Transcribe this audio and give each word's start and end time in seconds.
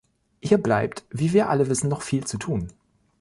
Hier 0.41 0.57
bleibt 0.57 1.05
wie 1.11 1.31
wir 1.31 1.49
alle 1.51 1.69
wissen 1.69 1.87
noch 1.87 2.01
viel 2.01 2.25
zu 2.25 2.39
tun. 2.39 2.73